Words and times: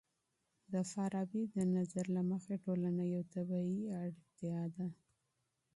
د 0.73 0.75
فارابي 0.91 1.43
د 1.55 1.57
نظر 1.75 2.05
له 2.15 2.21
مخې 2.31 2.55
ټولنه 2.65 3.03
يو 3.13 3.21
طبيعي 3.33 3.79
ضرورت 4.37 4.71
دی. 4.77 4.89